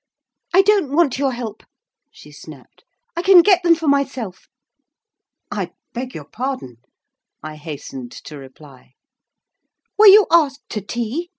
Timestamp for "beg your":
5.93-6.25